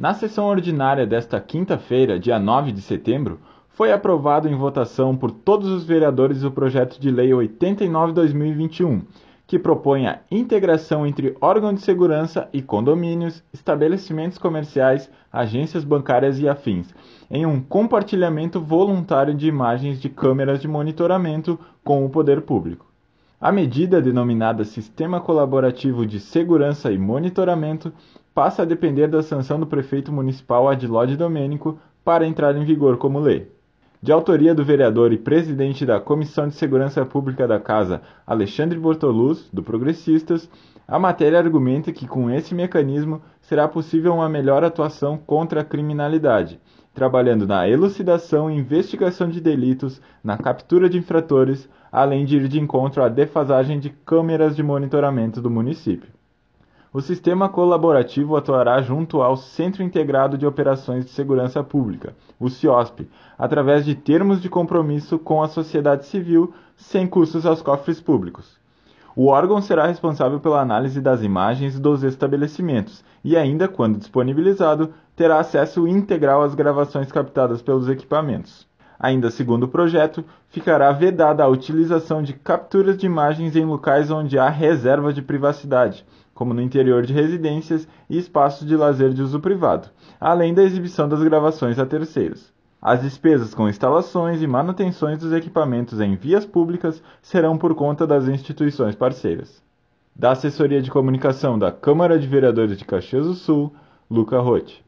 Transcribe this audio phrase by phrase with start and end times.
[0.00, 5.68] Na sessão ordinária desta quinta-feira, dia 9 de setembro, foi aprovado em votação por todos
[5.68, 9.02] os vereadores o projeto de lei 89/2021,
[9.46, 16.48] que propõe a integração entre órgãos de segurança e condomínios, estabelecimentos comerciais, agências bancárias e
[16.48, 16.94] afins,
[17.30, 22.86] em um compartilhamento voluntário de imagens de câmeras de monitoramento com o poder público.
[23.38, 27.92] A medida denominada Sistema Colaborativo de Segurança e Monitoramento
[28.34, 33.18] passa a depender da sanção do prefeito municipal Adilode Domênico para entrar em vigor como
[33.18, 33.50] lei
[34.02, 39.46] de autoria do vereador e presidente da Comissão de Segurança Pública da Casa, Alexandre Bortoluz,
[39.52, 40.48] do Progressistas,
[40.88, 46.58] a matéria argumenta que com esse mecanismo será possível uma melhor atuação contra a criminalidade,
[46.94, 52.58] trabalhando na elucidação e investigação de delitos, na captura de infratores, além de ir de
[52.58, 56.08] encontro à defasagem de câmeras de monitoramento do município.
[56.92, 63.08] O sistema colaborativo atuará junto ao Centro Integrado de Operações de Segurança Pública, o CIOSP,
[63.38, 68.58] através de termos de compromisso com a sociedade civil, sem custos aos cofres públicos.
[69.14, 75.38] O órgão será responsável pela análise das imagens dos estabelecimentos e, ainda quando disponibilizado, terá
[75.38, 78.66] acesso integral às gravações captadas pelos equipamentos.
[79.02, 84.38] Ainda segundo o projeto, ficará vedada a utilização de capturas de imagens em locais onde
[84.38, 89.40] há reserva de privacidade, como no interior de residências e espaços de lazer de uso
[89.40, 89.88] privado,
[90.20, 92.52] além da exibição das gravações a terceiros.
[92.82, 98.28] As despesas com instalações e manutenções dos equipamentos em vias públicas serão por conta das
[98.28, 99.62] instituições parceiras.
[100.14, 103.74] Da Assessoria de Comunicação da Câmara de Vereadores de Caxias do Sul,
[104.10, 104.84] Luca Rotti.